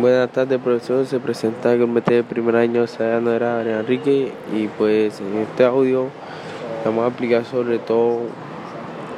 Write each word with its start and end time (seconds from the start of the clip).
Buenas 0.00 0.30
tardes, 0.30 0.58
profesor. 0.58 1.06
Se 1.06 1.20
presenta 1.20 1.72
el 1.72 1.80
comité 1.80 2.14
de 2.14 2.24
primer 2.24 2.56
año 2.56 2.84
no 3.22 3.32
era 3.32 3.62
Enrique 3.62 4.32
y 4.52 4.66
pues 4.66 5.20
en 5.20 5.38
este 5.38 5.64
audio 5.64 6.08
vamos 6.84 7.04
a 7.04 7.08
explicar 7.08 7.44
sobre 7.44 7.78
todo 7.78 8.22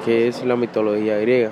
qué 0.05 0.29
es 0.29 0.45
la 0.45 0.55
mitología 0.55 1.17
griega. 1.19 1.51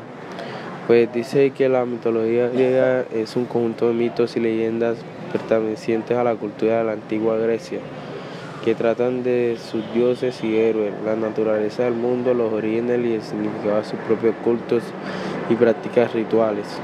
Pues 0.87 1.11
dice 1.13 1.53
que 1.53 1.71
la 1.71 1.87
mitología 1.87 2.49
griega 2.49 3.05
es 3.15 3.35
un 3.37 3.47
conjunto 3.47 3.89
de 3.89 3.95
mitos 3.95 4.37
y 4.37 4.41
leyendas 4.41 4.99
pertenecientes 5.33 6.19
a 6.19 6.25
la 6.25 6.35
cultura 6.35 6.79
de 6.79 6.85
la 6.85 6.93
antigua 6.93 7.39
Grecia, 7.39 7.79
que 8.63 8.75
tratan 8.75 9.23
de 9.23 9.57
sus 9.59 9.83
dioses 9.95 10.45
y 10.45 10.55
héroes, 10.55 10.93
la 11.03 11.17
naturaleza 11.17 11.85
del 11.85 11.95
mundo, 11.95 12.35
los 12.35 12.53
orígenes 12.53 13.01
y 13.03 13.15
el 13.15 13.23
significado 13.23 13.77
de 13.77 13.85
sus 13.85 13.99
propios 14.01 14.35
cultos 14.45 14.83
y 15.49 15.55
prácticas 15.55 16.13
rituales 16.13 16.79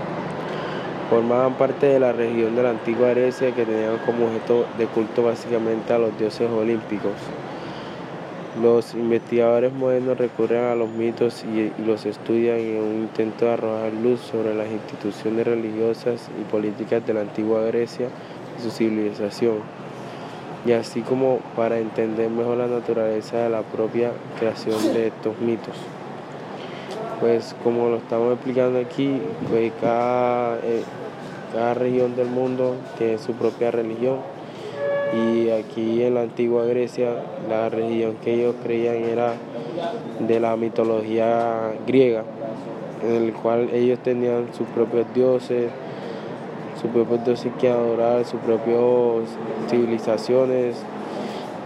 formaban 1.11 1.55
parte 1.55 1.87
de 1.87 1.99
la 1.99 2.13
región 2.13 2.55
de 2.55 2.63
la 2.63 2.71
antigua 2.71 3.09
Grecia 3.09 3.53
que 3.53 3.67
tenían 3.67 3.99
como 4.07 4.27
objeto 4.27 4.65
de 4.79 4.87
culto 4.87 5.25
básicamente 5.25 5.93
a 5.93 5.99
los 5.99 6.17
dioses 6.17 6.49
olímpicos. 6.49 7.15
Los 8.63 8.95
investigadores 8.95 9.73
modernos 9.73 10.17
recurren 10.17 10.65
a 10.65 10.77
los 10.77 10.89
mitos 10.89 11.45
y, 11.45 11.73
los 11.83 12.07
estudian 12.07 12.59
en 12.59 12.83
un 12.83 12.95
intento 13.03 13.45
de 13.45 13.53
arrojar 13.53 13.93
luz 13.93 14.21
sobre 14.21 14.55
las 14.55 14.71
instituciones 14.71 15.45
religiosas 15.47 16.31
y 16.41 16.45
políticas 16.45 17.05
de 17.05 17.15
la 17.15 17.23
antigua 17.23 17.63
Grecia 17.63 18.07
y 18.57 18.63
su 18.63 18.71
civilización, 18.71 19.59
y 20.65 20.73
así 20.73 21.01
como 21.01 21.39
para 21.57 21.79
entender 21.79 22.31
mejor 22.31 22.59
la 22.59 22.69
naturaleza 22.69 23.39
de 23.39 23.51
la 23.51 23.63
propia 23.63 24.13
creación 24.39 24.95
de 24.95 25.09
estos 25.09 25.39
mitos 25.41 25.75
pues 27.21 27.55
como 27.63 27.89
lo 27.91 27.99
estamos 27.99 28.35
explicando 28.35 28.79
aquí, 28.79 29.21
pues 29.49 29.73
cada, 29.81 30.57
eh, 30.59 30.83
cada 31.53 31.75
región 31.75 32.17
del 32.17 32.29
mundo 32.29 32.75
tiene 32.99 33.19
su 33.19 33.35
propia 33.35 33.71
religión. 33.71 34.19
Y 35.13 35.51
aquí 35.51 36.03
en 36.03 36.15
la 36.15 36.23
antigua 36.23 36.65
Grecia 36.65 37.11
la 37.49 37.69
religión 37.69 38.17
que 38.23 38.35
ellos 38.35 38.55
creían 38.63 38.97
era 38.97 39.35
de 40.21 40.41
la 40.41 40.57
mitología 40.57 41.73
griega, 41.87 42.25
en 43.03 43.25
el 43.25 43.33
cual 43.33 43.71
ellos 43.73 43.99
tenían 43.99 44.49
sus 44.55 44.69
propios 44.69 45.07
dioses, 45.13 45.71
sus 46.81 46.91
propios 46.91 47.25
dioses 47.25 47.53
que 47.59 47.69
adorar, 47.69 48.25
sus 48.25 48.41
propias 48.41 48.79
civilizaciones 49.69 50.77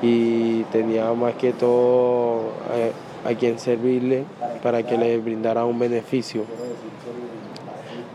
y 0.02 0.62
tenían 0.64 1.18
más 1.18 1.34
que 1.34 1.52
todo 1.52 2.40
eh, 2.74 2.92
a 3.24 3.34
quien 3.34 3.58
servirle 3.58 4.24
para 4.62 4.82
que 4.82 4.98
les 4.98 5.22
brindara 5.22 5.64
un 5.64 5.78
beneficio. 5.78 6.44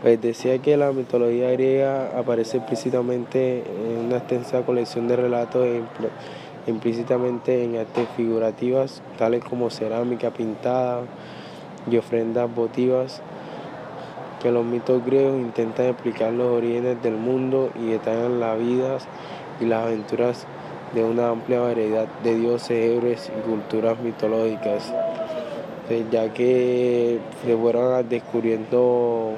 Pues 0.02 0.20
decía 0.20 0.58
que 0.60 0.76
la 0.76 0.92
mitología 0.92 1.50
griega 1.50 2.18
aparece 2.18 2.56
explícitamente 2.56 3.58
en 3.58 4.06
una 4.06 4.16
extensa 4.16 4.62
colección 4.62 5.08
de 5.08 5.16
relatos 5.16 5.66
e 5.66 5.82
implícitamente 6.66 7.64
en 7.64 7.76
artes 7.76 8.08
figurativas, 8.16 9.02
tales 9.18 9.44
como 9.44 9.68
cerámica 9.68 10.30
pintada 10.30 11.02
y 11.90 11.96
ofrendas 11.98 12.52
votivas, 12.54 13.20
que 14.42 14.50
los 14.50 14.64
mitos 14.64 15.04
griegos 15.04 15.38
intentan 15.38 15.86
explicar 15.86 16.32
los 16.32 16.46
orígenes 16.46 17.02
del 17.02 17.16
mundo 17.16 17.70
y 17.78 17.90
detallan 17.90 18.40
las 18.40 18.58
vidas 18.58 19.06
y 19.60 19.66
las 19.66 19.84
aventuras 19.84 20.46
de 20.94 21.04
una 21.04 21.28
amplia 21.28 21.60
variedad 21.60 22.08
de 22.24 22.34
dioses, 22.34 22.70
héroes 22.70 23.30
y 23.36 23.40
culturas 23.48 23.98
mitológicas, 24.00 24.92
pues, 25.86 26.04
ya 26.10 26.32
que 26.32 27.20
se 27.44 27.56
fueron 27.56 28.08
descubriendo 28.08 29.32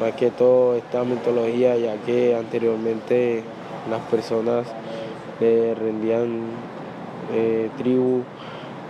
más 0.00 0.12
que 0.12 0.30
todo 0.30 0.74
esta 0.76 1.04
mitología, 1.04 1.76
ya 1.76 1.96
que 1.96 2.34
anteriormente 2.34 3.42
las 3.90 4.00
personas 4.02 4.66
le 5.40 5.74
rendían 5.74 6.40
eh, 7.34 7.68
tribu 7.76 8.22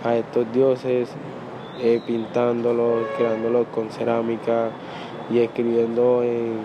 a 0.03 0.15
estos 0.15 0.51
dioses, 0.53 1.09
eh, 1.81 2.01
pintándolos, 2.07 3.05
creándolos 3.17 3.67
con 3.67 3.89
cerámica 3.89 4.69
y 5.29 5.39
escribiendo 5.39 6.23
en, 6.23 6.59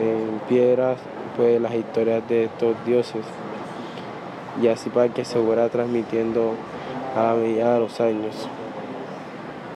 en 0.00 0.40
piedras 0.48 0.98
pues 1.36 1.60
las 1.60 1.74
historias 1.74 2.28
de 2.28 2.44
estos 2.44 2.74
dioses 2.84 3.24
y 4.60 4.68
así 4.68 4.90
para 4.90 5.08
que 5.08 5.24
se 5.24 5.40
fuera 5.40 5.68
transmitiendo 5.68 6.54
a 7.16 7.22
la 7.22 7.34
medida 7.34 7.74
de 7.74 7.80
los 7.80 8.00
años. 8.00 8.48